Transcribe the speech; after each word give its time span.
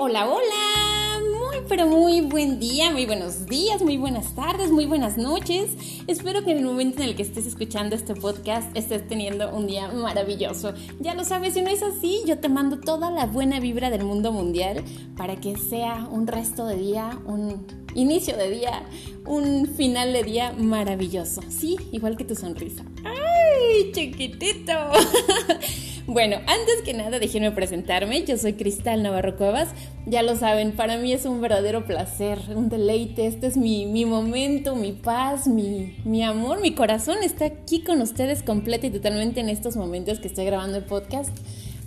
Hola, 0.00 0.28
hola, 0.30 1.20
muy 1.40 1.56
pero 1.68 1.88
muy 1.88 2.20
buen 2.20 2.60
día, 2.60 2.92
muy 2.92 3.04
buenos 3.04 3.46
días, 3.46 3.82
muy 3.82 3.96
buenas 3.96 4.32
tardes, 4.36 4.70
muy 4.70 4.86
buenas 4.86 5.18
noches. 5.18 5.72
Espero 6.06 6.44
que 6.44 6.52
en 6.52 6.58
el 6.58 6.64
momento 6.64 7.02
en 7.02 7.08
el 7.08 7.16
que 7.16 7.22
estés 7.22 7.46
escuchando 7.46 7.96
este 7.96 8.14
podcast 8.14 8.70
estés 8.76 9.08
teniendo 9.08 9.52
un 9.52 9.66
día 9.66 9.88
maravilloso. 9.88 10.72
Ya 11.00 11.14
lo 11.14 11.24
sabes, 11.24 11.54
si 11.54 11.62
no 11.62 11.70
es 11.70 11.82
así, 11.82 12.22
yo 12.24 12.38
te 12.38 12.48
mando 12.48 12.78
toda 12.78 13.10
la 13.10 13.26
buena 13.26 13.58
vibra 13.58 13.90
del 13.90 14.04
mundo 14.04 14.30
mundial 14.30 14.84
para 15.16 15.34
que 15.34 15.56
sea 15.56 16.06
un 16.08 16.28
resto 16.28 16.64
de 16.66 16.76
día, 16.76 17.18
un 17.26 17.66
inicio 17.96 18.36
de 18.36 18.50
día, 18.50 18.84
un 19.26 19.66
final 19.66 20.12
de 20.12 20.22
día 20.22 20.52
maravilloso. 20.56 21.40
Sí, 21.48 21.76
igual 21.90 22.16
que 22.16 22.22
tu 22.22 22.36
sonrisa. 22.36 22.84
¡Ay, 23.02 23.90
chiquitito! 23.90 24.74
Bueno, 26.08 26.38
antes 26.46 26.80
que 26.86 26.94
nada, 26.94 27.18
déjenme 27.18 27.50
presentarme. 27.50 28.24
Yo 28.24 28.38
soy 28.38 28.54
Cristal 28.54 29.02
Navarro 29.02 29.36
Cuevas. 29.36 29.68
Ya 30.06 30.22
lo 30.22 30.36
saben, 30.36 30.72
para 30.72 30.96
mí 30.96 31.12
es 31.12 31.26
un 31.26 31.42
verdadero 31.42 31.84
placer, 31.84 32.38
un 32.56 32.70
deleite. 32.70 33.26
Este 33.26 33.46
es 33.46 33.58
mi, 33.58 34.06
momento, 34.06 34.74
mi 34.74 34.92
paz, 34.92 35.46
mi, 35.46 35.98
mi 36.06 36.24
amor, 36.24 36.62
mi 36.62 36.74
corazón 36.74 37.18
está 37.22 37.44
aquí 37.44 37.82
con 37.82 38.00
ustedes 38.00 38.42
completa 38.42 38.86
y 38.86 38.90
totalmente 38.90 39.40
en 39.40 39.50
estos 39.50 39.76
momentos 39.76 40.18
que 40.18 40.28
estoy 40.28 40.46
grabando 40.46 40.78
el 40.78 40.84
podcast 40.84 41.30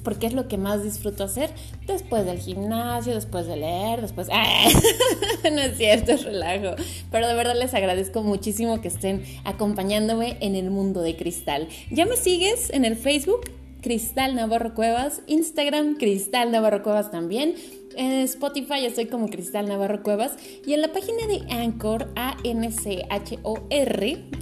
porque 0.04 0.28
es 0.28 0.34
lo 0.34 0.48
que 0.48 0.58
más 0.58 0.84
disfruto 0.84 1.24
hacer 1.24 1.52
después 1.86 2.26
del 2.26 2.40
gimnasio, 2.40 3.14
después 3.14 3.48
de 3.48 3.56
leer, 3.56 4.02
después... 4.02 4.30
¡Ah! 4.32 4.68
no 5.52 5.62
es 5.62 5.78
cierto, 5.78 6.16
relajo. 6.18 6.76
Pero 7.12 7.28
de 7.28 7.36
verdad 7.36 7.56
les 7.56 7.74
agradezco 7.74 8.22
muchísimo 8.24 8.82
que 8.82 8.88
estén 8.88 9.24
acompañándome 9.46 10.38
en 10.42 10.56
el 10.56 10.70
mundo 10.72 11.02
de 11.02 11.16
cristal. 11.16 11.68
¿Ya 11.92 12.06
me 12.06 12.18
sigues 12.18 12.72
en 12.72 12.86
el 12.86 12.96
Facebook? 12.96 13.61
Cristal 13.82 14.36
Navarro 14.36 14.74
Cuevas, 14.76 15.22
Instagram 15.28 15.96
Cristal 15.96 16.52
Navarro 16.52 16.84
Cuevas 16.84 17.10
también. 17.12 17.56
En 17.96 18.12
Spotify 18.22 18.86
estoy 18.86 19.08
como 19.08 19.28
Cristal 19.28 19.68
Navarro 19.68 20.02
Cuevas 20.02 20.34
y 20.66 20.74
en 20.74 20.82
la 20.82 20.94
página 20.94 21.28
de 21.28 21.42
Anchor, 21.54 22.10
A-N-C-H-O-R, 22.16 23.74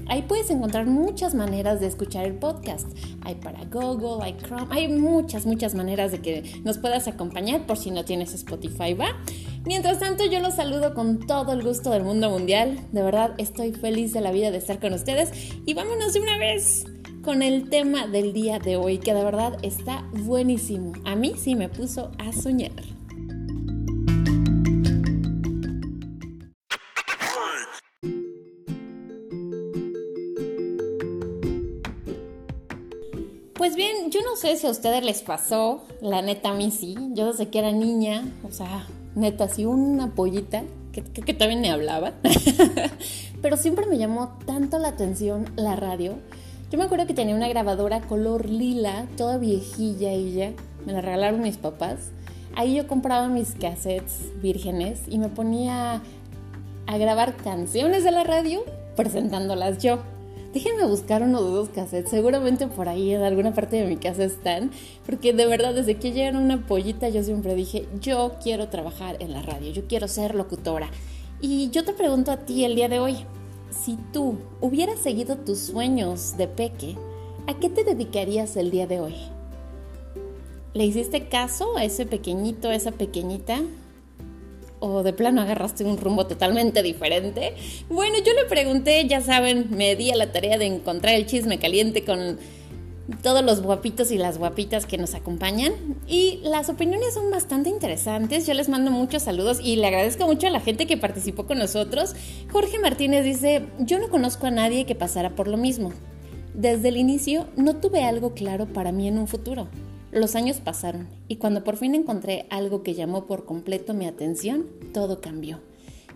ahí 0.08 0.22
puedes 0.28 0.52
encontrar 0.52 0.86
muchas 0.86 1.34
maneras 1.34 1.80
de 1.80 1.88
escuchar 1.88 2.26
el 2.26 2.36
podcast. 2.36 2.88
Hay 3.24 3.36
para 3.36 3.66
Google, 3.66 4.24
hay 4.24 4.38
Chrome, 4.38 4.68
hay 4.70 4.88
muchas, 4.88 5.48
muchas 5.48 5.74
maneras 5.74 6.12
de 6.12 6.20
que 6.20 6.62
nos 6.64 6.78
puedas 6.78 7.08
acompañar 7.08 7.66
por 7.66 7.78
si 7.78 7.90
no 7.90 8.06
tienes 8.06 8.34
Spotify, 8.36 8.94
¿va? 8.94 9.18
Mientras 9.66 10.00
tanto, 10.00 10.26
yo 10.26 10.40
los 10.42 10.56
saludo 10.56 10.94
con 10.94 11.26
todo 11.26 11.54
el 11.54 11.64
gusto 11.64 11.90
del 11.92 12.04
mundo 12.04 12.30
mundial. 12.30 12.80
De 12.92 13.02
verdad, 13.02 13.34
estoy 13.38 13.72
feliz 13.72 14.14
de 14.14 14.22
la 14.22 14.32
vida 14.32 14.52
de 14.52 14.58
estar 14.58 14.80
con 14.80 14.94
ustedes 14.94 15.32
y 15.66 15.74
vámonos 15.74 16.14
de 16.14 16.20
una 16.20 16.38
vez 16.38 16.86
con 17.30 17.44
el 17.44 17.70
tema 17.70 18.08
del 18.08 18.34
día 18.34 18.58
de 18.58 18.76
hoy, 18.76 18.98
que 18.98 19.14
de 19.14 19.24
verdad 19.24 19.56
está 19.62 20.04
buenísimo. 20.14 20.94
A 21.06 21.16
mí 21.16 21.36
sí 21.38 21.54
me 21.54 21.70
puso 21.70 22.10
a 22.18 22.34
soñar. 22.34 22.72
Pues 33.54 33.76
bien, 33.76 34.10
yo 34.10 34.22
no 34.24 34.36
sé 34.36 34.56
si 34.56 34.66
a 34.66 34.72
ustedes 34.72 35.04
les 35.04 35.22
pasó, 35.22 35.86
la 36.02 36.24
neta 36.24 36.50
a 36.50 36.54
mí 36.56 36.72
sí, 36.72 36.96
yo 37.12 37.28
desde 37.32 37.50
que 37.50 37.60
era 37.60 37.72
niña, 37.72 38.24
o 38.42 38.52
sea, 38.52 38.88
neta, 39.14 39.48
sí 39.50 39.66
una 39.66 40.16
pollita, 40.16 40.64
que, 40.92 41.04
que, 41.04 41.22
que 41.22 41.34
también 41.36 41.62
me 41.62 41.70
hablaba, 41.70 42.14
pero 43.44 43.56
siempre 43.56 43.86
me 43.86 44.00
llamó 44.00 44.40
tanto 44.48 44.80
la 44.80 44.88
atención 44.88 45.46
la 45.58 45.76
radio, 45.76 46.16
yo 46.72 46.78
me 46.78 46.84
acuerdo 46.84 47.08
que 47.08 47.14
tenía 47.14 47.36
una 47.36 47.48
grabadora 47.48 48.02
color 48.02 48.48
lila, 48.48 49.08
toda 49.18 49.38
viejilla 49.38 50.12
ella, 50.12 50.54
me 50.86 50.94
la 50.94 51.02
regalaron 51.02 51.42
mis 51.42 51.58
papás. 51.58 52.12
Ahí 52.56 52.76
yo 52.76 52.88
compraba 52.88 53.28
mis 53.28 53.52
cassettes 53.52 54.32
vírgenes 54.42 55.02
y 55.08 55.18
me 55.18 55.30
ponía 55.30 56.02
a 56.86 56.98
grabar 56.98 57.36
canciones 57.38 58.04
de 58.04 58.12
la 58.12 58.24
radio 58.24 58.64
presentándolas 58.96 59.82
yo. 59.82 60.00
Déjenme 60.54 60.86
buscar 60.86 61.22
uno 61.22 61.44
de 61.44 61.50
esos 61.50 61.70
cassettes, 61.70 62.10
seguramente 62.10 62.68
por 62.68 62.90
ahí 62.90 63.14
en 63.14 63.22
alguna 63.22 63.54
parte 63.54 63.78
de 63.78 63.86
mi 63.86 63.98
casa 63.98 64.24
están, 64.24 64.72
porque 65.06 65.32
de 65.32 65.46
verdad 65.46 65.76
desde 65.76 65.98
que 65.98 66.12
yo 66.12 66.22
era 66.22 66.38
una 66.38 66.66
pollita 66.66 67.08
yo 67.10 67.24
siempre 67.24 67.54
dije, 67.54 67.88
yo 68.02 68.34
quiero 68.42 68.68
trabajar 68.70 69.18
en 69.20 69.32
la 69.32 69.42
radio, 69.42 69.72
yo 69.72 69.88
quiero 69.88 70.08
ser 70.08 70.34
locutora. 70.34 70.90
Y 71.40 71.70
yo 71.70 71.86
te 71.86 71.94
pregunto 71.94 72.32
a 72.32 72.38
ti 72.38 72.66
el 72.66 72.76
día 72.76 72.90
de 72.90 73.00
hoy, 73.00 73.18
si 73.72 73.98
tú 74.12 74.38
hubieras 74.62 75.00
seguido 75.00 75.38
tus 75.38 75.60
sueños 75.60 76.38
de 76.38 76.48
peque, 76.48 76.96
¿a 77.48 77.60
qué 77.60 77.70
te 77.70 77.84
dedicarías 77.84 78.56
el 78.56 78.72
día 78.72 78.88
de 78.88 79.00
hoy? 79.00 79.16
¿Le 80.74 80.86
hiciste 80.86 81.28
caso 81.28 81.78
a 81.78 81.84
ese 81.84 82.06
pequeñito, 82.06 82.70
a 82.70 82.76
esa 82.76 82.92
pequeñita? 82.92 83.62
¿O 84.80 85.04
de 85.04 85.14
plano 85.14 85.42
agarraste 85.42 85.84
un 85.84 85.98
rumbo 85.98 86.28
totalmente 86.28 86.84
diferente? 86.84 87.56
Bueno, 87.90 88.18
yo 88.20 88.34
le 88.34 88.46
pregunté, 88.46 89.08
ya 89.08 89.22
saben, 89.22 89.68
me 89.72 89.96
di 89.96 90.12
a 90.12 90.16
la 90.16 90.32
tarea 90.32 90.58
de 90.58 90.68
encontrar 90.68 91.16
el 91.16 91.26
chisme 91.26 91.60
caliente 91.60 92.06
con 92.06 92.40
todos 93.22 93.44
los 93.44 93.62
guapitos 93.62 94.12
y 94.12 94.18
las 94.18 94.38
guapitas 94.38 94.86
que 94.86 94.98
nos 94.98 95.16
acompañan. 95.16 95.74
Y 96.08 96.40
las 96.44 96.70
opiniones 96.70 97.14
son 97.14 97.32
bastante 97.32 97.70
interesantes. 97.70 98.46
Yo 98.48 98.54
les 98.54 98.70
mando 98.70 98.92
muchos 98.92 99.24
saludos 99.24 99.60
y 99.64 99.76
le 99.76 99.88
agradezco 99.88 100.26
mucho 100.26 100.48
a 100.48 100.52
la 100.52 100.60
gente 100.60 100.88
que 100.88 100.98
participó 100.98 101.46
con 101.46 101.60
nosotros. 101.60 102.16
Jorge 102.52 102.80
Martínez 102.80 103.24
dice, 103.24 103.68
yo 103.80 104.00
no 104.00 104.10
conozco 104.10 104.48
a 104.48 104.52
nadie 104.52 104.86
que 104.86 104.96
pasara 104.96 105.36
por 105.36 105.48
lo 105.48 105.58
mismo. 105.58 105.92
Desde 106.54 106.90
el 106.90 106.98
inicio 106.98 107.48
no 107.56 107.78
tuve 107.78 108.04
algo 108.04 108.34
claro 108.34 108.66
para 108.66 108.92
mí 108.92 109.08
en 109.08 109.18
un 109.18 109.28
futuro. 109.28 109.68
Los 110.12 110.36
años 110.36 110.58
pasaron 110.58 111.08
y 111.28 111.36
cuando 111.36 111.64
por 111.64 111.78
fin 111.78 111.94
encontré 111.94 112.48
algo 112.50 112.82
que 112.82 112.96
llamó 112.96 113.26
por 113.26 113.46
completo 113.46 113.94
mi 113.94 114.08
atención, 114.08 114.66
todo 114.92 115.22
cambió 115.22 115.60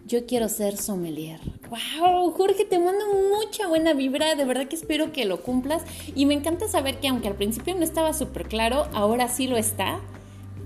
yo 0.06 0.26
quiero 0.26 0.50
ser 0.50 0.78
sommelier. 0.78 1.40
¡Wow! 1.70 2.32
Jorge, 2.32 2.66
te 2.66 2.78
mando 2.78 3.06
mucha 3.30 3.68
buena 3.68 3.94
vibra. 3.94 4.36
De 4.36 4.46
verdad 4.46 4.68
que 4.68 4.76
espero 4.76 5.12
que 5.12 5.26
lo 5.26 5.42
cumplas. 5.42 5.84
Y 6.16 6.26
me 6.26 6.34
encanta 6.34 6.68
saber 6.68 7.00
que 7.00 7.08
aunque 7.08 7.28
al 7.28 7.36
principio 7.36 7.76
no 7.76 7.84
estaba 7.84 8.14
súper 8.14 8.48
claro, 8.48 8.88
ahora 8.94 9.28
sí 9.30 9.48
lo 9.48 9.58
está. 9.58 10.00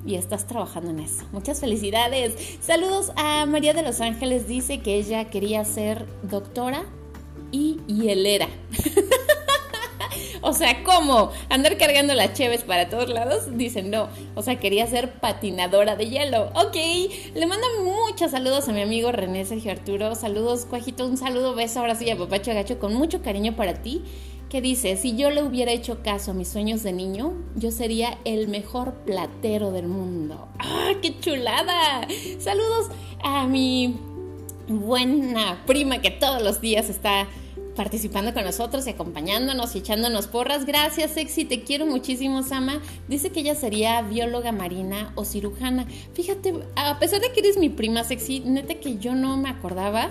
Y 0.06 0.16
estás 0.16 0.48
trabajando 0.48 0.92
en 0.92 1.00
eso. 1.00 1.26
Muchas 1.32 1.60
felicidades. 1.60 2.34
Saludos 2.62 3.12
a 3.16 3.46
María 3.46 3.74
de 3.74 3.84
los 3.84 4.02
Ángeles. 4.02 4.48
Dice 4.48 4.80
que 4.80 4.96
ella 4.96 5.30
quería 5.30 5.64
ser 5.66 6.06
doctora 6.24 6.86
y 7.52 7.80
hielera. 7.88 8.48
O 10.48 10.54
sea, 10.54 10.82
¿cómo? 10.82 11.32
¿Andar 11.50 11.78
cargando 11.78 12.14
las 12.14 12.32
cheves 12.32 12.64
para 12.64 12.88
todos 12.88 13.10
lados? 13.10 13.58
Dicen 13.58 13.92
no. 13.92 14.08
O 14.34 14.42
sea, 14.42 14.58
quería 14.58 14.88
ser 14.88 15.12
patinadora 15.20 15.98
de 15.98 16.08
hielo. 16.08 16.52
Ok. 16.56 16.78
Le 17.36 17.46
mando 17.46 17.68
muchos 17.84 18.32
saludos 18.32 18.70
a 18.70 18.72
mi 18.72 18.82
amigo 18.82 19.12
René 19.12 19.44
Sergio 19.44 19.74
Arturo. 19.74 20.16
Saludos, 20.16 20.66
Cuajito. 20.66 21.06
Un 21.06 21.18
saludo, 21.18 21.54
beso 21.54 21.82
ahora 21.82 21.96
sí 21.96 22.10
a 22.10 22.18
Papacho 22.18 22.54
Gacho 22.54 22.80
con 22.80 22.94
mucho 22.94 23.22
cariño 23.22 23.58
para 23.58 23.82
ti. 23.82 24.04
Que 24.50 24.62
dice, 24.62 24.96
si 24.96 25.18
yo 25.18 25.32
le 25.32 25.44
hubiera 25.44 25.74
hecho 25.74 26.02
caso 26.02 26.32
a 26.32 26.34
mis 26.34 26.48
sueños 26.48 26.82
de 26.82 26.94
niño, 26.94 27.34
yo 27.58 27.70
sería 27.70 28.18
el 28.24 28.48
mejor 28.48 28.94
platero 29.06 29.74
del 29.74 29.88
mundo. 29.88 30.48
¡Ah, 30.60 30.92
qué 31.02 31.20
chulada! 31.20 32.08
Saludos 32.40 32.88
a 33.22 33.46
mi 33.48 33.98
buena 34.70 35.62
prima 35.68 36.00
que 36.00 36.12
todos 36.12 36.42
los 36.42 36.62
días 36.62 36.90
está 36.90 37.28
participando 37.78 38.34
con 38.34 38.44
nosotros 38.44 38.86
y 38.88 38.90
acompañándonos 38.90 39.76
y 39.76 39.80
echándonos 39.80 40.28
porras. 40.28 40.66
Gracias, 40.66 41.12
Sexy, 41.12 41.46
te 41.46 41.64
quiero 41.64 41.86
muchísimo, 41.86 42.44
Sama. 42.44 42.82
Dice 43.08 43.30
que 43.30 43.40
ella 43.40 43.56
sería 43.56 44.02
bióloga 44.02 44.52
marina 44.52 45.14
o 45.16 45.24
cirujana. 45.24 45.88
Fíjate, 46.14 46.56
a 46.76 47.00
pesar 47.00 47.22
de 47.22 47.32
que 47.32 47.40
eres 47.40 47.58
mi 47.58 47.70
prima, 47.70 48.04
Sexy, 48.04 48.42
neta 48.42 48.76
que 48.76 48.98
yo 48.98 49.16
no 49.16 49.38
me 49.38 49.50
acordaba 49.50 50.10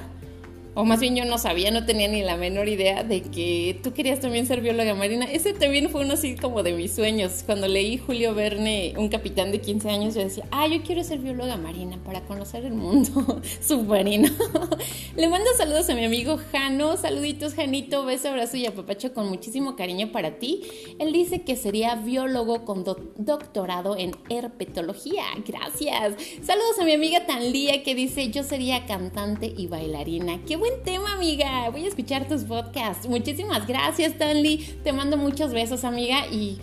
o 0.77 0.85
más 0.85 1.01
bien 1.01 1.17
yo 1.17 1.25
no 1.25 1.39
sabía, 1.39 1.71
no 1.71 1.87
tenía 1.87 2.07
ni 2.07 2.23
la 2.23 2.37
menor 2.37 2.69
idea 2.69 3.03
de 3.03 3.23
que 3.23 3.81
tú 3.83 3.95
querías 3.95 4.21
también 4.21 4.47
ser 4.47 4.61
bióloga 4.61 4.95
marina. 4.95 5.25
Ese 5.25 5.55
también 5.55 5.89
fue 5.89 6.03
uno 6.03 6.13
así 6.13 6.37
como 6.37 6.63
de 6.63 6.75
mis 6.75 6.95
sueños. 6.95 7.43
Cuando 7.47 7.67
leí 7.67 7.97
Julio 7.97 8.35
Verne, 8.35 8.93
un 8.99 9.09
capitán 9.09 9.53
de 9.53 9.63
15 9.63 9.89
años, 9.89 10.15
yo 10.15 10.21
decía, 10.21 10.45
ah, 10.51 10.67
yo 10.67 10.83
quiero 10.83 11.03
ser 11.03 11.21
bióloga 11.21 11.57
marina 11.57 11.99
para 12.05 12.21
conocer 12.27 12.67
el 12.67 12.75
mundo 12.75 13.41
submarino. 13.67 14.29
Le 15.17 15.29
mando 15.29 15.49
saludos 15.57 15.89
a 15.89 15.95
mi 15.95 16.05
amigo 16.05 16.39
Jano, 16.53 16.99
saluditos 16.99 17.55
Janito, 17.55 18.05
beso, 18.05 18.29
abrazo 18.29 18.59
y 18.59 18.67
apapacho 18.67 19.15
con 19.15 19.31
muchísimo 19.31 19.77
cariño 19.77 20.13
para 20.13 20.39
ti. 20.39 20.63
Él 20.99 21.11
dice 21.11 21.41
que 21.41 21.57
sería 21.57 21.95
biólogo 21.95 22.67
con 22.67 22.85
doctorado 22.85 23.97
en 23.97 24.13
herpetología. 24.29 25.25
Gracias. 25.47 26.17
Saludos 26.43 26.79
a 26.79 26.85
mi 26.85 26.93
amiga 26.93 27.25
Tanlía 27.25 27.83
que 27.83 27.95
dice, 27.95 28.29
yo 28.29 28.43
sería 28.43 28.85
cantante 28.85 29.55
y 29.57 29.69
bailarina. 29.69 30.43
Qué 30.47 30.66
buen 30.69 30.83
tema, 30.83 31.13
amiga. 31.13 31.69
Voy 31.71 31.85
a 31.85 31.89
escuchar 31.89 32.27
tus 32.27 32.43
podcasts. 32.43 33.07
Muchísimas 33.09 33.67
gracias, 33.67 34.13
Stanley. 34.13 34.59
Te 34.83 34.93
mando 34.93 35.17
muchos 35.17 35.53
besos, 35.53 35.85
amiga. 35.85 36.27
Y 36.27 36.59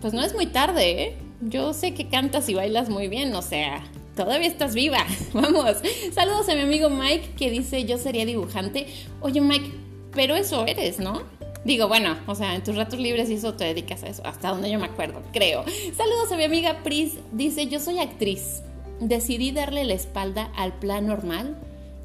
pues 0.00 0.12
no 0.12 0.22
es 0.22 0.34
muy 0.34 0.46
tarde, 0.46 1.02
¿eh? 1.02 1.16
Yo 1.40 1.72
sé 1.72 1.94
que 1.94 2.08
cantas 2.08 2.48
y 2.48 2.54
bailas 2.54 2.88
muy 2.90 3.08
bien, 3.08 3.34
o 3.34 3.42
sea, 3.42 3.82
todavía 4.14 4.48
estás 4.48 4.74
viva. 4.74 4.98
Vamos. 5.32 5.76
Saludos 6.12 6.48
a 6.48 6.54
mi 6.54 6.62
amigo 6.62 6.90
Mike 6.90 7.30
que 7.38 7.50
dice 7.50 7.84
yo 7.84 7.98
sería 7.98 8.26
dibujante. 8.26 8.88
Oye, 9.20 9.40
Mike, 9.40 9.72
pero 10.12 10.34
eso 10.34 10.66
eres, 10.66 10.98
¿no? 10.98 11.22
Digo, 11.64 11.88
bueno, 11.88 12.16
o 12.26 12.34
sea, 12.34 12.54
en 12.54 12.62
tus 12.62 12.76
ratos 12.76 12.98
libres 12.98 13.30
y 13.30 13.34
eso 13.34 13.54
te 13.54 13.64
dedicas 13.64 14.02
a 14.02 14.08
eso, 14.08 14.22
hasta 14.26 14.50
donde 14.50 14.70
yo 14.70 14.78
me 14.78 14.86
acuerdo, 14.86 15.22
creo. 15.32 15.64
Saludos 15.96 16.30
a 16.30 16.36
mi 16.36 16.44
amiga 16.44 16.82
Pris, 16.82 17.14
dice, 17.32 17.66
yo 17.68 17.80
soy 17.80 17.98
actriz. 18.00 18.62
decidí 19.00 19.50
darle 19.50 19.84
la 19.84 19.94
espalda 19.94 20.50
al 20.56 20.74
plan 20.74 21.06
normal 21.06 21.56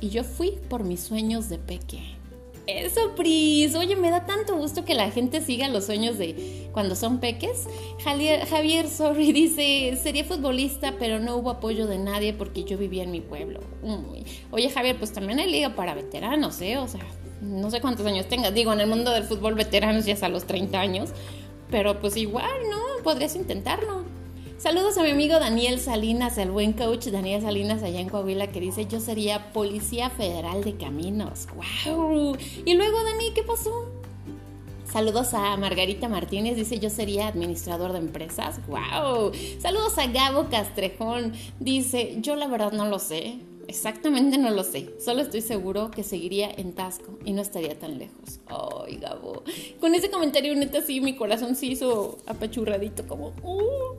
y 0.01 0.09
yo 0.09 0.23
fui 0.23 0.57
por 0.69 0.83
mis 0.83 0.99
sueños 0.99 1.47
de 1.47 1.57
peque. 1.57 2.01
Eso, 2.67 3.15
Pris. 3.15 3.75
Oye, 3.75 3.95
me 3.95 4.11
da 4.11 4.25
tanto 4.25 4.55
gusto 4.55 4.85
que 4.85 4.93
la 4.93 5.09
gente 5.11 5.41
siga 5.41 5.67
los 5.67 5.85
sueños 5.85 6.17
de 6.17 6.69
cuando 6.71 6.95
son 6.95 7.19
peques. 7.19 7.67
Javier, 8.03 8.45
Javier 8.45 8.87
sorry, 8.87 9.31
dice, 9.33 9.97
sería 10.01 10.23
futbolista, 10.23 10.95
pero 10.99 11.19
no 11.19 11.35
hubo 11.35 11.49
apoyo 11.49 11.87
de 11.87 11.97
nadie 11.97 12.33
porque 12.33 12.63
yo 12.63 12.77
vivía 12.77 13.03
en 13.03 13.11
mi 13.11 13.21
pueblo. 13.21 13.61
Oye, 14.51 14.69
Javier, 14.69 14.97
pues 14.97 15.11
también 15.11 15.39
hay 15.39 15.51
liga 15.51 15.75
para 15.75 15.95
veteranos, 15.95 16.61
¿eh? 16.61 16.77
O 16.77 16.87
sea, 16.87 17.01
no 17.41 17.71
sé 17.71 17.81
cuántos 17.81 18.05
años 18.05 18.27
tengas. 18.27 18.53
Digo, 18.53 18.71
en 18.73 18.81
el 18.81 18.87
mundo 18.87 19.11
del 19.11 19.23
fútbol 19.23 19.55
veteranos 19.55 20.05
ya 20.05 20.13
es 20.13 20.23
a 20.23 20.29
los 20.29 20.45
30 20.45 20.79
años. 20.79 21.09
Pero 21.69 21.99
pues 21.99 22.17
igual, 22.17 22.49
¿no? 22.69 23.03
Podrías 23.03 23.35
intentarlo. 23.35 24.03
Saludos 24.61 24.95
a 24.99 25.01
mi 25.01 25.09
amigo 25.09 25.39
Daniel 25.39 25.79
Salinas, 25.79 26.37
el 26.37 26.51
buen 26.51 26.73
coach 26.73 27.07
Daniel 27.07 27.41
Salinas 27.41 27.81
allá 27.81 27.99
en 27.99 28.09
Coahuila, 28.09 28.51
que 28.51 28.59
dice 28.59 28.85
yo 28.85 28.99
sería 28.99 29.51
Policía 29.53 30.11
Federal 30.11 30.63
de 30.63 30.77
Caminos. 30.77 31.47
¡Wow! 31.87 32.37
Y 32.63 32.75
luego, 32.75 33.03
Dani, 33.03 33.33
¿qué 33.33 33.41
pasó? 33.41 33.71
Saludos 34.85 35.33
a 35.33 35.57
Margarita 35.57 36.07
Martínez, 36.09 36.55
dice 36.57 36.77
yo 36.77 36.91
sería 36.91 37.29
administrador 37.29 37.91
de 37.91 37.97
empresas. 37.97 38.59
¡Wow! 38.67 39.31
Saludos 39.59 39.97
a 39.97 40.05
Gabo 40.05 40.47
Castrejón, 40.51 41.33
dice 41.59 42.17
yo 42.19 42.35
la 42.35 42.45
verdad 42.45 42.71
no 42.71 42.85
lo 42.85 42.99
sé. 42.99 43.39
Exactamente 43.71 44.37
no 44.37 44.49
lo 44.49 44.65
sé. 44.65 44.93
Solo 44.99 45.21
estoy 45.21 45.39
seguro 45.39 45.91
que 45.91 46.03
seguiría 46.03 46.51
en 46.51 46.73
Tasco 46.73 47.17
y 47.23 47.31
no 47.31 47.41
estaría 47.41 47.79
tan 47.79 47.99
lejos. 47.99 48.41
Ay, 48.47 48.97
Gabo. 48.97 49.43
Con 49.79 49.95
ese 49.95 50.11
comentario, 50.11 50.53
neta, 50.55 50.81
sí, 50.81 50.99
mi 50.99 51.15
corazón 51.15 51.55
se 51.55 51.67
hizo 51.67 52.17
apachurradito, 52.27 53.07
como. 53.07 53.27
Uh, 53.43 53.95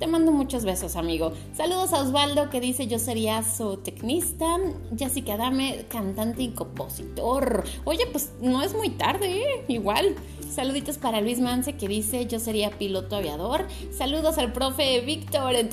te 0.00 0.08
mando 0.08 0.32
muchos 0.32 0.64
besos, 0.64 0.96
amigo. 0.96 1.32
Saludos 1.56 1.92
a 1.92 2.02
Osvaldo 2.02 2.50
que 2.50 2.60
dice: 2.60 2.88
Yo 2.88 2.98
sería 2.98 3.44
zootecnista. 3.44 4.56
Jessica 4.98 5.36
Dame, 5.36 5.86
cantante 5.88 6.42
y 6.42 6.48
compositor. 6.48 7.62
Oye, 7.84 8.06
pues 8.10 8.32
no 8.40 8.60
es 8.60 8.74
muy 8.74 8.90
tarde, 8.90 9.38
¿eh? 9.38 9.64
Igual. 9.68 10.16
Saluditos 10.52 10.98
para 10.98 11.22
Luis 11.22 11.40
Mance 11.40 11.72
que 11.72 11.88
dice 11.88 12.26
yo 12.26 12.38
sería 12.38 12.70
piloto 12.70 13.16
aviador. 13.16 13.66
Saludos 13.90 14.36
al 14.36 14.52
profe 14.52 15.00
Víctor 15.00 15.54
en 15.54 15.70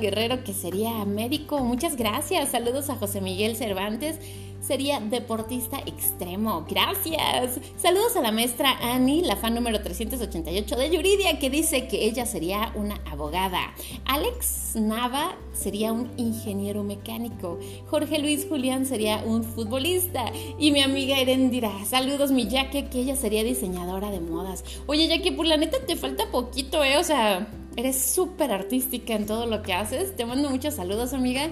Guerrero 0.00 0.42
que 0.42 0.52
sería 0.52 1.04
médico. 1.04 1.60
Muchas 1.60 1.94
gracias. 1.94 2.48
Saludos 2.48 2.90
a 2.90 2.96
José 2.96 3.20
Miguel 3.20 3.54
Cervantes 3.54 4.18
sería 4.66 5.00
deportista 5.00 5.78
extremo. 5.86 6.66
Gracias. 6.68 7.60
Saludos 7.76 8.16
a 8.16 8.20
la 8.20 8.32
maestra 8.32 8.76
Annie, 8.80 9.22
la 9.22 9.36
fan 9.36 9.54
número 9.54 9.80
388 9.80 10.76
de 10.76 10.90
Yuridia, 10.90 11.38
que 11.38 11.50
dice 11.50 11.86
que 11.86 12.04
ella 12.04 12.26
sería 12.26 12.72
una 12.74 13.00
abogada. 13.10 13.74
Alex 14.04 14.74
Nava 14.74 15.36
sería 15.52 15.92
un 15.92 16.10
ingeniero 16.16 16.82
mecánico. 16.82 17.58
Jorge 17.86 18.18
Luis 18.18 18.46
Julián 18.48 18.86
sería 18.86 19.22
un 19.24 19.44
futbolista. 19.44 20.24
Y 20.58 20.72
mi 20.72 20.82
amiga 20.82 21.18
Erendira, 21.18 21.70
saludos 21.84 22.32
mi 22.32 22.48
Jackie, 22.48 22.84
que 22.84 23.00
ella 23.00 23.16
sería 23.16 23.44
diseñadora 23.44 24.10
de 24.10 24.20
modas. 24.20 24.64
Oye 24.86 25.06
Jackie, 25.06 25.30
por 25.30 25.46
la 25.46 25.56
neta 25.56 25.78
te 25.86 25.96
falta 25.96 26.30
poquito, 26.30 26.82
¿eh? 26.82 26.98
O 26.98 27.04
sea... 27.04 27.48
Eres 27.78 28.00
súper 28.00 28.52
artística 28.52 29.12
en 29.12 29.26
todo 29.26 29.44
lo 29.44 29.62
que 29.62 29.74
haces. 29.74 30.16
Te 30.16 30.24
mando 30.24 30.48
muchos 30.48 30.72
saludos, 30.72 31.12
amiga 31.12 31.50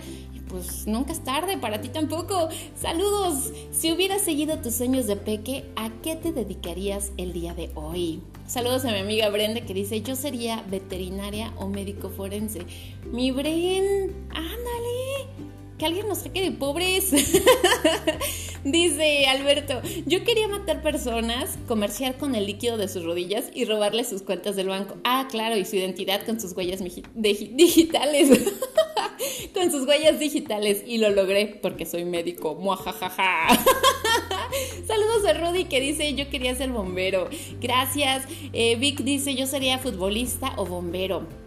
pues 0.49 0.87
nunca 0.87 1.13
es 1.13 1.23
tarde, 1.25 1.59
para 1.59 1.81
ti 1.81 1.89
tampoco. 1.89 2.49
Saludos. 2.77 3.53
Si 3.73 3.93
hubieras 3.93 4.23
seguido 4.23 4.59
tus 4.59 4.75
sueños 4.75 5.07
de 5.07 5.17
peque, 5.17 5.65
¿a 5.77 5.91
qué 6.03 6.17
te 6.17 6.33
dedicarías 6.33 7.13
el 7.17 7.33
día 7.33 7.55
de 7.55 7.71
hoy? 7.75 8.23
Saludos 8.47 8.85
a 8.85 8.93
mi 8.93 8.99
amiga 8.99 9.29
Brenda 9.31 9.63
que 9.63 9.73
dice, 9.73 10.03
yo 10.03 10.17
sería 10.17 10.63
veterinaria 10.69 11.53
o 11.57 11.69
médico 11.69 12.11
forense. 12.11 12.67
Mi 13.11 13.31
Bren, 13.31 14.15
ándale. 14.31 15.44
Que 15.85 15.89
alguien 15.89 16.09
nos 16.09 16.21
saque 16.21 16.41
de 16.41 16.51
pobres. 16.51 17.13
Dice 18.65 19.27
Alberto, 19.27 19.83
yo 20.07 20.25
quería 20.25 20.49
matar 20.49 20.81
personas, 20.81 21.59
comerciar 21.69 22.17
con 22.17 22.35
el 22.35 22.47
líquido 22.47 22.79
de 22.79 22.89
sus 22.89 23.05
rodillas 23.05 23.51
y 23.53 23.67
robarle 23.67 24.05
sus 24.05 24.23
cuentas 24.23 24.57
del 24.57 24.69
banco. 24.69 24.97
Ah, 25.05 25.29
claro, 25.31 25.59
y 25.59 25.67
su 25.67 25.77
identidad 25.77 26.25
con 26.25 26.41
sus 26.41 26.53
huellas 26.53 26.81
digitales. 27.15 28.31
con 29.53 29.71
sus 29.71 29.87
huellas 29.87 30.19
digitales 30.19 30.83
y 30.87 30.97
lo 30.97 31.11
logré 31.11 31.59
porque 31.61 31.85
soy 31.85 32.07
médico. 32.07 32.55
Muajajaja. 32.55 33.49
Saludos 34.87 35.27
a 35.29 35.35
Rudy 35.35 35.65
que 35.65 35.81
dice 35.81 36.15
yo 36.15 36.31
quería 36.31 36.55
ser 36.55 36.71
bombero. 36.71 37.29
Gracias. 37.61 38.25
Eh, 38.55 38.77
Vic 38.77 39.03
dice 39.03 39.35
yo 39.35 39.47
sería 39.47 39.79
futbolista 39.79 40.55
o 40.57 40.65
bombero. 40.65 41.44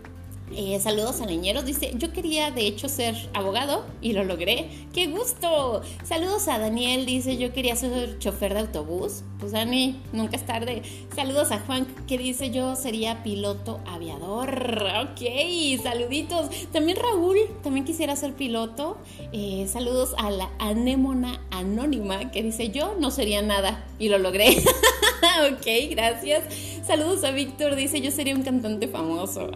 Eh, 0.56 0.80
saludos 0.80 1.20
a 1.20 1.26
Leñeros, 1.26 1.66
dice, 1.66 1.92
yo 1.98 2.14
quería 2.14 2.52
de 2.52 2.68
hecho 2.68 2.88
ser 2.88 3.16
abogado 3.34 3.86
y 4.02 4.14
lo 4.14 4.24
logré. 4.24 4.70
¡Qué 4.94 5.08
gusto! 5.08 5.82
Saludos 6.04 6.48
a 6.48 6.58
Daniel, 6.58 7.06
dice, 7.06 7.38
yo 7.38 7.52
quería 7.52 7.76
ser 7.76 8.18
chofer 8.20 8.54
de 8.54 8.62
autobús. 8.62 9.24
Pues 9.40 9.52
Dani, 9.52 10.02
nunca 10.14 10.38
es 10.38 10.46
tarde. 10.46 10.84
Saludos 11.16 11.52
a 11.52 11.60
Juan 11.60 11.86
que 12.08 12.18
dice, 12.18 12.50
yo 12.50 12.76
sería 12.76 13.24
piloto 13.24 13.82
aviador. 13.86 14.86
Ok, 15.04 15.84
saluditos. 15.84 16.50
También 16.72 16.98
Raúl, 16.98 17.38
también 17.62 17.86
quisiera 17.86 18.16
ser 18.16 18.34
piloto. 18.34 18.98
Eh, 19.34 19.68
saludos 19.68 20.16
a 20.18 20.32
la 20.32 20.50
anémona 20.60 21.42
anónima 21.52 22.32
que 22.32 22.42
dice, 22.42 22.70
yo 22.70 22.96
no 23.00 23.12
sería 23.12 23.42
nada 23.42 23.86
y 24.00 24.08
lo 24.08 24.18
logré. 24.18 24.50
ok, 25.52 25.92
gracias. 25.92 26.44
Saludos 26.88 27.26
a 27.26 27.32
Víctor, 27.32 27.76
dice, 27.76 28.00
yo 28.00 28.12
sería 28.12 28.34
un 28.34 28.44
cantante 28.44 28.88
famoso. 28.88 29.52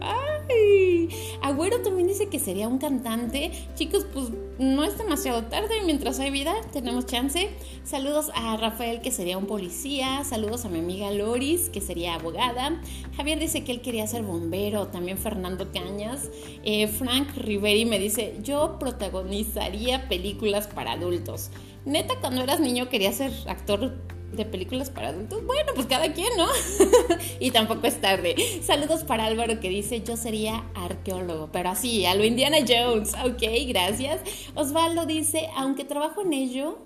Agüero 1.42 1.81
también 1.81 2.07
dice 2.07 2.27
que 2.30 2.39
sería 2.39 2.68
un 2.68 2.77
cantante. 2.77 3.51
Chicos, 3.75 4.06
pues 4.13 4.27
no 4.59 4.83
es 4.83 4.98
demasiado 4.98 5.44
tarde, 5.45 5.81
mientras 5.86 6.19
hay 6.19 6.30
vida, 6.31 6.53
tenemos 6.71 7.07
chance. 7.07 7.50
Saludos 7.83 8.31
a 8.36 8.56
Rafael, 8.57 9.01
que 9.01 9.12
sería 9.12 9.38
un 9.38 9.48
policía. 9.48 10.24
Saludos 10.24 10.65
a 10.65 10.69
mi 10.69 10.80
amiga 10.80 11.12
Loris, 11.12 11.69
que 11.69 11.81
sería 11.81 12.15
abogada. 12.15 12.80
Javier 13.18 13.39
dice 13.39 13.63
que 13.63 13.71
él 13.71 13.81
quería 13.81 14.06
ser 14.07 14.24
bombero. 14.24 14.88
También 14.88 15.18
Fernando 15.18 15.71
Cañas. 15.71 16.30
Eh, 16.63 16.88
Frank 16.88 17.36
Riveri 17.36 17.86
me 17.86 17.97
dice, 17.97 18.38
yo 18.44 18.77
protagonizaría 18.80 20.07
películas 20.07 20.68
para 20.68 20.94
adultos. 20.94 21.50
Neta, 21.86 22.19
cuando 22.21 22.44
eras 22.44 22.59
niño 22.59 22.89
quería 22.89 23.12
ser 23.12 23.31
actor 23.47 23.95
de 24.31 24.45
películas 24.45 24.89
para 24.89 25.10
adultos. 25.10 25.45
Bueno, 25.45 25.72
pues 25.75 25.88
cada 25.88 26.12
quien, 26.13 26.30
¿no? 26.38 26.48
y 27.39 27.51
tampoco 27.51 27.88
es 27.88 28.00
tarde. 28.00 28.36
Saludos 28.63 29.04
para 29.04 29.25
Álvaro 29.25 29.60
que 29.60 29.69
dice, 29.69 30.01
yo 30.01 30.18
sería 30.18 30.63
arqueólogo, 30.75 31.50
pero 31.52 31.69
así, 31.69 32.06
a 32.06 32.16
lo 32.16 32.23
Indiana 32.23 32.57
Jones. 32.68 33.14
Ok, 33.26 33.44
gracias. 33.68 34.21
Osvaldo 34.56 35.06
dice, 35.06 35.50
aunque 35.56 35.83
trabajo 35.83 36.21
en 36.21 36.33
ello, 36.33 36.80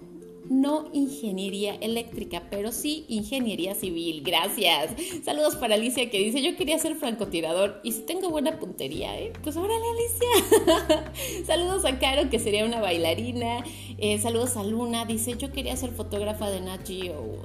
no 0.50 0.90
ingeniería 0.94 1.76
eléctrica, 1.76 2.44
pero 2.50 2.72
sí 2.72 3.06
ingeniería 3.08 3.76
civil. 3.76 4.22
Gracias. 4.24 4.94
Saludos 5.24 5.56
para 5.56 5.76
Alicia 5.76 6.10
que 6.10 6.20
dice, 6.20 6.42
yo 6.42 6.56
quería 6.56 6.78
ser 6.80 6.96
francotirador 6.96 7.80
y 7.84 7.92
si 7.92 8.02
tengo 8.02 8.30
buena 8.30 8.60
puntería, 8.60 9.20
¿eh? 9.20 9.34
Pues 9.44 9.58
órale 9.58 9.84
Alicia. 9.94 11.12
saludos 11.46 11.86
a 11.86 12.00
Caro 12.00 12.30
que 12.30 12.40
sería 12.40 12.66
una 12.66 12.80
bailarina. 12.80 13.64
Eh, 13.98 14.20
saludos 14.20 14.58
a 14.58 14.64
Luna, 14.64 15.06
dice, 15.06 15.36
yo 15.38 15.52
quería 15.52 15.76
ser 15.76 15.92
fotógrafa 15.92 16.50
de 16.50 16.62
Nat 16.62 16.90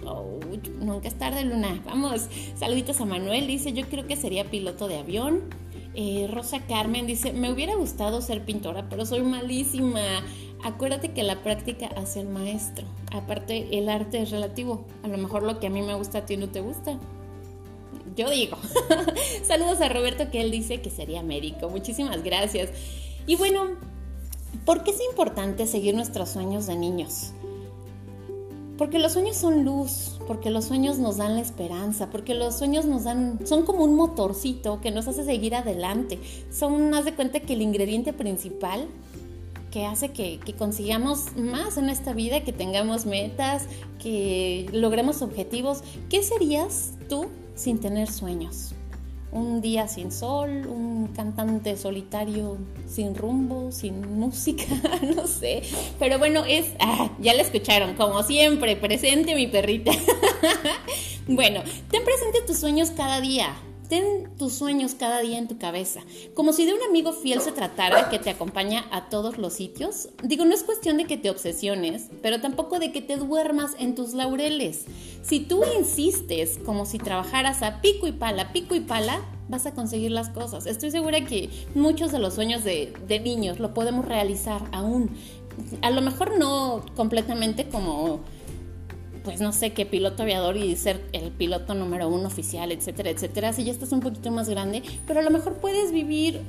oh, 0.05 0.41
nunca 0.81 1.09
es 1.09 1.19
tarde 1.19 1.45
Luna. 1.45 1.83
Vamos. 1.85 2.29
Saluditos 2.57 3.01
a 3.01 3.07
Manuel, 3.07 3.47
dice, 3.47 3.73
yo 3.73 3.87
creo 3.89 4.07
que 4.07 4.17
sería 4.17 4.45
piloto 4.45 4.89
de 4.89 4.99
avión. 4.99 5.45
Eh, 5.95 6.29
Rosa 6.31 6.61
Carmen 6.67 7.07
dice, 7.07 7.33
me 7.33 7.51
hubiera 7.51 7.75
gustado 7.75 8.23
ser 8.23 8.45
pintora, 8.45 8.89
pero 8.89 9.05
soy 9.07 9.23
malísima. 9.23 10.01
Acuérdate 10.63 11.13
que 11.13 11.23
la 11.23 11.43
práctica 11.43 11.87
hace 11.97 12.21
el 12.21 12.29
maestro. 12.29 12.85
Aparte, 13.13 13.79
el 13.79 13.89
arte 13.89 14.23
es 14.23 14.31
relativo. 14.31 14.85
A 15.03 15.09
lo 15.09 15.17
mejor 15.17 15.43
lo 15.43 15.59
que 15.59 15.69
a 15.69 15.71
mí 15.71 15.81
me 15.81 15.95
gusta 15.95 16.19
a 16.19 16.27
ti 16.27 16.37
no 16.37 16.49
te 16.51 16.61
gusta. 16.61 16.99
Yo 18.15 18.29
digo. 18.29 18.59
Saludos 19.45 19.81
a 19.81 19.89
Roberto 19.89 20.31
que 20.31 20.43
él 20.43 20.51
dice 20.51 20.83
que 20.83 20.91
sería 20.91 21.23
médico. 21.23 21.71
Muchísimas 21.71 22.23
gracias. 22.23 22.71
Y 23.27 23.37
bueno, 23.37 23.71
¿por 24.67 24.83
qué 24.83 24.91
es 24.91 25.01
importante 25.11 25.67
seguir 25.67 25.95
nuestros 25.95 26.29
sueños 26.29 26.67
de 26.67 26.77
niños? 26.77 27.33
Porque 28.77 28.99
los 28.99 29.13
sueños 29.13 29.37
son 29.37 29.65
luz, 29.65 30.19
porque 30.27 30.51
los 30.51 30.65
sueños 30.65 30.99
nos 30.99 31.19
dan 31.19 31.35
la 31.35 31.43
esperanza, 31.43 32.11
porque 32.11 32.35
los 32.35 32.57
sueños 32.57 32.87
nos 32.87 33.05
dan, 33.05 33.39
son 33.47 33.65
como 33.65 33.85
un 33.85 33.95
motorcito 33.95 34.81
que 34.81 34.91
nos 34.91 35.07
hace 35.07 35.25
seguir 35.25 35.55
adelante. 35.55 36.19
Son, 36.51 36.95
haz 36.95 37.05
de 37.05 37.15
cuenta 37.15 37.41
que 37.41 37.53
el 37.53 37.63
ingrediente 37.63 38.15
principal 38.15 38.89
que 39.71 39.87
hace 39.87 40.11
que, 40.11 40.41
consigamos 40.59 41.37
más 41.37 41.77
en 41.77 41.89
esta 41.89 42.13
vida, 42.13 42.43
que 42.43 42.53
tengamos 42.53 43.07
metas, 43.07 43.67
que 43.99 44.69
logremos 44.73 45.23
objetivos. 45.23 45.83
¿Qué 46.09 46.23
serías 46.23 46.93
tú 47.09 47.29
sin 47.55 47.79
tener 47.79 48.11
sueños? 48.11 48.75
Un 49.33 49.61
día 49.61 49.87
sin 49.87 50.11
sol, 50.11 50.67
un 50.67 51.09
cantante 51.15 51.77
solitario 51.77 52.59
sin 52.89 53.15
rumbo, 53.15 53.71
sin 53.71 54.19
música, 54.19 54.65
no 55.17 55.29
sé. 55.29 55.63
Pero 56.01 56.19
bueno, 56.19 56.45
es, 56.45 56.67
ah, 56.81 57.11
ya 57.21 57.35
la 57.35 57.43
escucharon, 57.43 57.95
como 57.95 58.25
siempre, 58.25 58.75
presente 58.75 59.37
mi 59.37 59.47
perrita. 59.47 59.93
bueno, 61.29 61.63
ten 61.91 62.05
presente 62.05 62.41
tus 62.45 62.59
sueños 62.59 62.91
cada 62.91 63.21
día 63.21 63.55
Ten 63.91 64.31
tus 64.39 64.53
sueños 64.53 64.95
cada 64.95 65.19
día 65.19 65.37
en 65.37 65.49
tu 65.49 65.59
cabeza, 65.59 66.03
como 66.35 66.53
si 66.53 66.65
de 66.65 66.73
un 66.73 66.83
amigo 66.89 67.13
fiel 67.13 67.41
se 67.41 67.51
tratara 67.51 68.09
que 68.09 68.21
te 68.21 68.31
acompaña 68.31 68.85
a 68.93 69.09
todos 69.09 69.37
los 69.37 69.53
sitios. 69.53 70.11
Digo, 70.23 70.45
no 70.45 70.55
es 70.55 70.63
cuestión 70.63 70.97
de 70.97 71.07
que 71.07 71.17
te 71.17 71.29
obsesiones, 71.29 72.07
pero 72.23 72.41
tampoco 72.41 72.79
de 72.79 72.93
que 72.93 73.03
te 73.03 73.17
duermas 73.17 73.73
en 73.81 73.97
tus 73.97 74.15
laureles. 74.15 74.85
Si 75.23 75.41
tú 75.41 75.65
insistes 75.77 76.61
como 76.65 76.87
si 76.87 76.99
trabajaras 76.99 77.63
a 77.63 77.81
pico 77.81 78.07
y 78.07 78.13
pala, 78.13 78.53
pico 78.53 78.77
y 78.77 78.81
pala, 78.81 79.23
vas 79.49 79.67
a 79.67 79.75
conseguir 79.75 80.13
las 80.13 80.29
cosas. 80.29 80.67
Estoy 80.67 80.93
segura 80.93 81.25
que 81.25 81.51
muchos 81.75 82.13
de 82.13 82.21
los 82.21 82.35
sueños 82.35 82.63
de, 82.63 82.93
de 83.09 83.19
niños 83.19 83.59
lo 83.59 83.75
podemos 83.75 84.05
realizar 84.05 84.63
aún. 84.71 85.11
A 85.83 85.91
lo 85.91 86.01
mejor 86.01 86.39
no 86.39 86.85
completamente 86.95 87.69
como 87.69 88.21
pues 89.23 89.41
no 89.41 89.53
sé, 89.53 89.73
qué 89.73 89.87
piloto 89.87 90.23
aviador 90.23 90.57
y 90.57 90.77
ser 90.77 91.01
el 91.13 91.31
piloto 91.31 91.75
número 91.75 92.09
uno 92.09 92.27
oficial, 92.27 92.73
etcétera, 92.73 93.11
etcétera, 93.11 93.53
si 93.53 93.65
ya 93.65 93.73
estás 93.73 93.93
un 93.93 94.01
poquito 94.01 94.31
más 94.31 94.49
grande, 94.49 94.83
pero 95.07 95.21
a 95.21 95.23
lo 95.23 95.31
mejor 95.31 95.55
puedes 95.55 95.93
vivir 95.93 96.41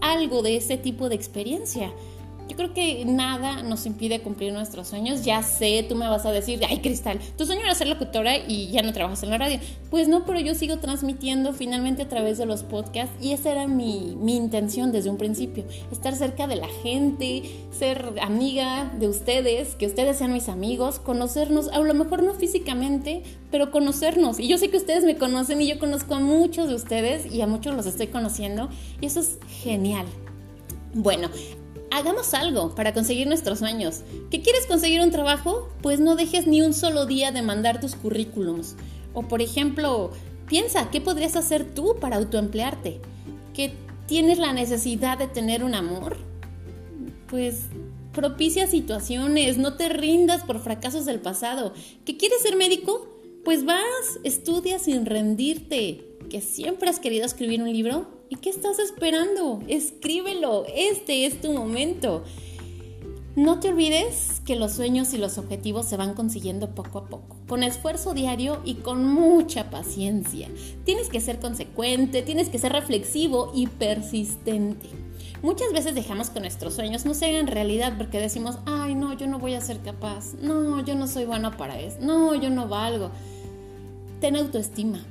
algo 0.00 0.42
de 0.42 0.56
ese 0.56 0.76
tipo 0.76 1.08
de 1.08 1.14
experiencia. 1.14 1.92
Yo 2.48 2.56
creo 2.56 2.72
que 2.72 3.04
nada 3.04 3.62
nos 3.62 3.86
impide 3.86 4.20
cumplir 4.20 4.52
nuestros 4.52 4.88
sueños. 4.88 5.24
Ya 5.24 5.42
sé, 5.42 5.84
tú 5.88 5.96
me 5.96 6.08
vas 6.08 6.26
a 6.26 6.32
decir, 6.32 6.60
ay 6.68 6.80
Cristal, 6.80 7.18
tu 7.36 7.44
sueño 7.44 7.62
era 7.62 7.74
ser 7.74 7.88
locutora 7.88 8.36
y 8.38 8.68
ya 8.70 8.82
no 8.82 8.92
trabajas 8.92 9.22
en 9.22 9.30
la 9.30 9.38
radio. 9.38 9.58
Pues 9.90 10.08
no, 10.08 10.24
pero 10.24 10.38
yo 10.40 10.54
sigo 10.54 10.78
transmitiendo 10.78 11.52
finalmente 11.52 12.02
a 12.02 12.08
través 12.08 12.38
de 12.38 12.46
los 12.46 12.62
podcasts 12.62 13.14
y 13.20 13.32
esa 13.32 13.52
era 13.52 13.66
mi, 13.66 14.16
mi 14.20 14.36
intención 14.36 14.92
desde 14.92 15.10
un 15.10 15.16
principio. 15.16 15.64
Estar 15.90 16.14
cerca 16.14 16.46
de 16.46 16.56
la 16.56 16.68
gente, 16.82 17.42
ser 17.70 18.14
amiga 18.20 18.92
de 18.98 19.08
ustedes, 19.08 19.74
que 19.74 19.86
ustedes 19.86 20.18
sean 20.18 20.32
mis 20.32 20.48
amigos, 20.48 20.98
conocernos, 20.98 21.68
a 21.68 21.78
lo 21.80 21.94
mejor 21.94 22.22
no 22.22 22.34
físicamente, 22.34 23.22
pero 23.50 23.70
conocernos. 23.70 24.38
Y 24.38 24.48
yo 24.48 24.58
sé 24.58 24.70
que 24.70 24.76
ustedes 24.76 25.04
me 25.04 25.16
conocen 25.16 25.60
y 25.60 25.66
yo 25.66 25.78
conozco 25.78 26.14
a 26.14 26.20
muchos 26.20 26.68
de 26.68 26.74
ustedes 26.74 27.32
y 27.32 27.40
a 27.40 27.46
muchos 27.46 27.74
los 27.74 27.86
estoy 27.86 28.08
conociendo 28.08 28.68
y 29.00 29.06
eso 29.06 29.20
es 29.20 29.38
genial. 29.62 30.06
Bueno, 30.94 31.28
hagamos 31.96 32.34
algo 32.34 32.74
para 32.74 32.92
conseguir 32.92 33.26
nuestros 33.26 33.58
sueños. 33.58 34.02
¿Que 34.30 34.42
quieres 34.42 34.66
conseguir 34.66 35.00
un 35.00 35.10
trabajo? 35.10 35.70
Pues 35.80 35.98
no 35.98 36.14
dejes 36.14 36.46
ni 36.46 36.60
un 36.60 36.74
solo 36.74 37.06
día 37.06 37.32
de 37.32 37.40
mandar 37.40 37.80
tus 37.80 37.94
currículums. 37.94 38.76
O 39.14 39.22
por 39.22 39.40
ejemplo, 39.40 40.10
piensa, 40.46 40.90
¿qué 40.90 41.00
podrías 41.00 41.36
hacer 41.36 41.64
tú 41.64 41.96
para 41.98 42.16
autoemplearte? 42.16 43.00
¿Que 43.54 43.72
tienes 44.06 44.38
la 44.38 44.52
necesidad 44.52 45.16
de 45.16 45.26
tener 45.26 45.64
un 45.64 45.74
amor? 45.74 46.18
Pues 47.28 47.62
propicia 48.12 48.66
situaciones, 48.66 49.56
no 49.56 49.74
te 49.74 49.88
rindas 49.88 50.44
por 50.44 50.60
fracasos 50.60 51.06
del 51.06 51.20
pasado. 51.20 51.72
¿Que 52.04 52.18
quieres 52.18 52.42
ser 52.42 52.56
médico? 52.56 53.08
Pues 53.42 53.64
vas, 53.64 54.20
estudia 54.22 54.78
sin 54.78 55.06
rendirte. 55.06 56.04
¿Que 56.28 56.42
siempre 56.42 56.90
has 56.90 57.00
querido 57.00 57.24
escribir 57.24 57.62
un 57.62 57.72
libro? 57.72 58.15
¿Y 58.28 58.36
qué 58.36 58.50
estás 58.50 58.80
esperando? 58.80 59.62
Escríbelo, 59.68 60.64
este 60.74 61.26
es 61.26 61.40
tu 61.40 61.52
momento. 61.52 62.24
No 63.36 63.60
te 63.60 63.68
olvides 63.68 64.40
que 64.44 64.56
los 64.56 64.72
sueños 64.72 65.14
y 65.14 65.18
los 65.18 65.38
objetivos 65.38 65.86
se 65.86 65.96
van 65.96 66.14
consiguiendo 66.14 66.74
poco 66.74 66.98
a 66.98 67.04
poco, 67.06 67.36
con 67.46 67.62
esfuerzo 67.62 68.14
diario 68.14 68.60
y 68.64 68.76
con 68.76 69.04
mucha 69.04 69.70
paciencia. 69.70 70.48
Tienes 70.84 71.08
que 71.08 71.20
ser 71.20 71.38
consecuente, 71.38 72.22
tienes 72.22 72.48
que 72.48 72.58
ser 72.58 72.72
reflexivo 72.72 73.52
y 73.54 73.68
persistente. 73.68 74.88
Muchas 75.42 75.72
veces 75.72 75.94
dejamos 75.94 76.30
que 76.30 76.40
nuestros 76.40 76.74
sueños 76.74 77.04
no 77.04 77.14
se 77.14 77.26
hagan 77.26 77.46
realidad 77.46 77.92
porque 77.96 78.18
decimos, 78.18 78.58
ay 78.64 78.94
no, 78.94 79.12
yo 79.12 79.28
no 79.28 79.38
voy 79.38 79.54
a 79.54 79.60
ser 79.60 79.80
capaz, 79.80 80.34
no, 80.40 80.82
yo 80.84 80.94
no 80.94 81.06
soy 81.06 81.26
bueno 81.26 81.56
para 81.56 81.78
eso, 81.78 81.98
no, 82.00 82.34
yo 82.34 82.50
no 82.50 82.66
valgo. 82.66 83.10
Ten 84.20 84.34
autoestima, 84.34 85.04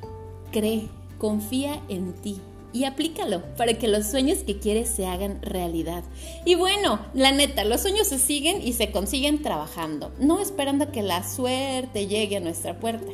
cree, 0.52 0.90
confía 1.20 1.82
en 1.90 2.12
ti, 2.14 2.42
y 2.76 2.84
aplícalo 2.84 3.42
para 3.56 3.76
que 3.76 3.88
los 3.88 4.06
sueños 4.06 4.40
que 4.40 4.60
quieres 4.60 4.90
se 4.90 5.08
hagan 5.08 5.42
realidad. 5.42 6.04
Y 6.44 6.56
bueno, 6.56 7.00
la 7.14 7.32
neta, 7.32 7.64
los 7.64 7.82
sueños 7.82 8.08
se 8.08 8.20
siguen 8.20 8.62
y 8.62 8.74
se 8.74 8.92
consiguen 8.92 9.42
trabajando, 9.42 10.12
no 10.20 10.42
esperando 10.42 10.92
que 10.92 11.02
la 11.02 11.24
suerte 11.24 12.08
llegue 12.08 12.36
a 12.36 12.42
nuestra 12.42 12.78
puerta. 12.78 13.10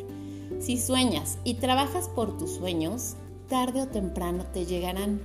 Si 0.59 0.79
sueñas 0.79 1.37
y 1.43 1.55
trabajas 1.55 2.09
por 2.09 2.39
tus 2.39 2.55
sueños, 2.55 3.17
tarde 3.49 3.83
o 3.83 3.87
temprano 3.87 4.47
te 4.51 4.65
llegarán. 4.65 5.21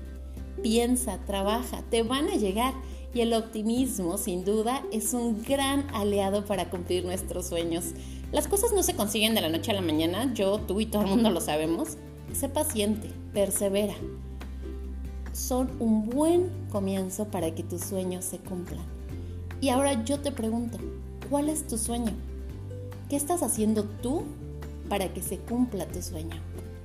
Piensa, 0.62 1.18
trabaja, 1.26 1.82
te 1.90 2.02
van 2.02 2.28
a 2.28 2.36
llegar. 2.36 2.74
Y 3.14 3.22
el 3.22 3.32
optimismo, 3.32 4.18
sin 4.18 4.44
duda, 4.44 4.82
es 4.92 5.14
un 5.14 5.42
gran 5.44 5.88
aliado 5.94 6.44
para 6.44 6.68
cumplir 6.68 7.06
nuestros 7.06 7.46
sueños. 7.46 7.94
Las 8.32 8.48
cosas 8.48 8.72
no 8.74 8.82
se 8.82 8.94
consiguen 8.94 9.34
de 9.34 9.40
la 9.40 9.48
noche 9.48 9.70
a 9.70 9.74
la 9.74 9.80
mañana, 9.80 10.34
yo, 10.34 10.58
tú 10.58 10.78
y 10.80 10.84
todo 10.86 11.02
el 11.04 11.08
mundo 11.08 11.30
lo 11.30 11.40
sabemos. 11.40 11.96
Sé 12.34 12.50
paciente, 12.50 13.08
persevera, 13.32 13.94
son 15.36 15.70
un 15.80 16.08
buen 16.08 16.50
comienzo 16.70 17.26
para 17.26 17.54
que 17.54 17.62
tus 17.62 17.82
sueños 17.82 18.24
se 18.24 18.38
cumplan. 18.38 18.84
Y 19.60 19.68
ahora 19.68 20.02
yo 20.04 20.18
te 20.20 20.32
pregunto, 20.32 20.78
¿cuál 21.28 21.50
es 21.50 21.66
tu 21.66 21.76
sueño? 21.76 22.12
¿Qué 23.10 23.16
estás 23.16 23.42
haciendo 23.42 23.84
tú 23.84 24.24
para 24.88 25.12
que 25.12 25.20
se 25.20 25.38
cumpla 25.38 25.86
tu 25.86 26.00
sueño? 26.00 26.36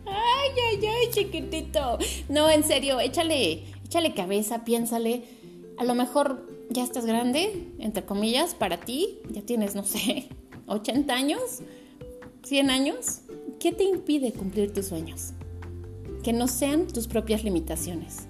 Ay, 0.06 0.50
ay, 0.70 0.86
ay, 0.86 1.10
chiquitito. 1.12 1.98
No, 2.28 2.50
en 2.50 2.64
serio, 2.64 3.00
échale, 3.00 3.64
échale 3.86 4.14
cabeza, 4.14 4.66
piénsale. 4.66 5.24
A 5.78 5.86
lo 5.86 5.96
mejor 5.96 6.46
ya 6.70 6.84
estás 6.84 7.06
grande, 7.06 7.70
entre 7.80 8.06
comillas, 8.06 8.54
para 8.54 8.82
ti. 8.82 9.20
Ya 9.32 9.42
tienes, 9.42 9.76
no 9.76 9.84
sé, 9.86 10.28
80 10.68 11.14
años, 11.14 11.42
100 12.44 12.70
años. 12.70 13.22
¿Qué 13.60 13.72
te 13.72 13.86
impide 13.86 14.34
cumplir 14.34 14.74
tus 14.74 14.88
sueños? 14.88 15.32
Que 16.22 16.34
no 16.34 16.48
sean 16.48 16.88
tus 16.88 17.08
propias 17.08 17.44
limitaciones 17.44 18.28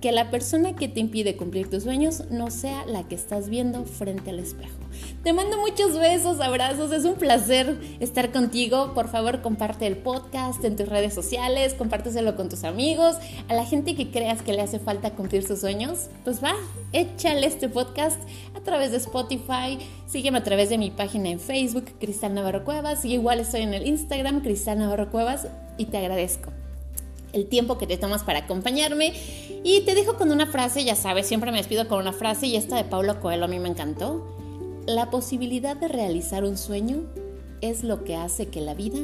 que 0.00 0.12
la 0.12 0.30
persona 0.30 0.74
que 0.74 0.88
te 0.88 1.00
impide 1.00 1.36
cumplir 1.36 1.68
tus 1.68 1.82
sueños 1.82 2.24
no 2.30 2.50
sea 2.50 2.86
la 2.86 3.06
que 3.06 3.14
estás 3.14 3.48
viendo 3.48 3.84
frente 3.84 4.30
al 4.30 4.38
espejo. 4.38 4.74
Te 5.22 5.32
mando 5.32 5.58
muchos 5.58 5.98
besos, 5.98 6.40
abrazos, 6.40 6.92
es 6.92 7.04
un 7.04 7.14
placer 7.14 7.78
estar 8.00 8.32
contigo. 8.32 8.94
Por 8.94 9.08
favor, 9.08 9.42
comparte 9.42 9.86
el 9.86 9.96
podcast 9.96 10.64
en 10.64 10.76
tus 10.76 10.88
redes 10.88 11.12
sociales, 11.12 11.74
compárteselo 11.74 12.36
con 12.36 12.48
tus 12.48 12.64
amigos, 12.64 13.16
a 13.48 13.54
la 13.54 13.66
gente 13.66 13.94
que 13.94 14.10
creas 14.10 14.42
que 14.42 14.52
le 14.52 14.62
hace 14.62 14.78
falta 14.78 15.10
cumplir 15.10 15.46
sus 15.46 15.60
sueños. 15.60 16.08
Pues 16.24 16.42
va, 16.42 16.54
échale 16.92 17.46
este 17.46 17.68
podcast 17.68 18.20
a 18.54 18.60
través 18.60 18.92
de 18.92 18.96
Spotify, 18.96 19.78
sígueme 20.06 20.38
a 20.38 20.44
través 20.44 20.70
de 20.70 20.78
mi 20.78 20.90
página 20.90 21.28
en 21.28 21.40
Facebook, 21.40 21.84
Cristal 22.00 22.34
Navarro 22.34 22.64
Cuevas, 22.64 23.04
y 23.04 23.12
igual 23.12 23.40
estoy 23.40 23.62
en 23.62 23.74
el 23.74 23.86
Instagram, 23.86 24.40
Cristal 24.40 24.78
Navarro 24.78 25.10
Cuevas, 25.10 25.46
y 25.76 25.86
te 25.86 25.98
agradezco 25.98 26.59
el 27.32 27.46
tiempo 27.46 27.78
que 27.78 27.86
te 27.86 27.96
tomas 27.96 28.22
para 28.22 28.40
acompañarme. 28.40 29.12
Y 29.62 29.82
te 29.82 29.94
dejo 29.94 30.16
con 30.16 30.30
una 30.30 30.46
frase, 30.46 30.84
ya 30.84 30.96
sabes, 30.96 31.26
siempre 31.26 31.50
me 31.52 31.58
despido 31.58 31.86
con 31.88 32.00
una 32.00 32.12
frase 32.12 32.46
y 32.46 32.56
esta 32.56 32.76
de 32.76 32.84
Paulo 32.84 33.20
Coelho 33.20 33.44
a 33.44 33.48
mí 33.48 33.58
me 33.58 33.68
encantó. 33.68 34.36
La 34.86 35.10
posibilidad 35.10 35.76
de 35.76 35.88
realizar 35.88 36.44
un 36.44 36.56
sueño 36.56 37.02
es 37.60 37.84
lo 37.84 38.04
que 38.04 38.16
hace 38.16 38.48
que 38.48 38.60
la 38.60 38.74
vida 38.74 38.98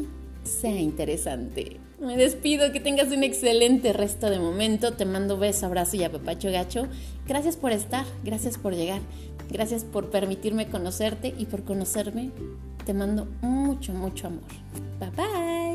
sea 0.45 0.80
interesante. 0.80 1.78
Me 2.00 2.16
despido, 2.16 2.73
que 2.73 2.80
tengas 2.80 3.09
un 3.09 3.23
excelente 3.23 3.92
resto 3.92 4.28
de 4.28 4.38
momento. 4.38 4.92
Te 4.92 5.04
mando 5.04 5.38
beso, 5.38 5.66
abrazo 5.66 5.97
y 5.97 6.04
apapacho 6.04 6.50
gacho. 6.50 6.88
Gracias 7.26 7.56
por 7.56 7.73
estar, 7.73 8.04
gracias 8.23 8.59
por 8.59 8.75
llegar, 8.75 9.00
gracias 9.50 9.85
por 9.85 10.11
permitirme 10.11 10.68
conocerte 10.68 11.35
y 11.37 11.47
por 11.47 11.64
conocerme. 11.64 12.30
Te 12.85 12.92
mando 12.92 13.26
mucho, 13.40 13.92
mucho 13.92 14.28
amor. 14.28 14.42
Bye 15.00 15.11
bye. 15.11 15.65